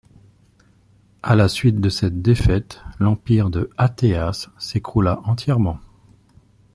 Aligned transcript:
À 1.21 1.35
la 1.35 1.47
suite 1.47 1.79
de 1.79 1.89
cette 1.89 2.23
défaite, 2.23 2.81
l'empire 2.97 3.51
de 3.51 3.69
Ateas 3.77 4.49
s'écroula 4.57 5.21
entièrement. 5.25 5.79